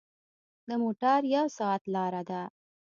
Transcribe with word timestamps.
د 0.67 0.69
موټر 0.83 1.19
یو 1.35 1.45
ساعت 1.57 1.83
لاره 1.95 2.21
ده. 2.29 2.41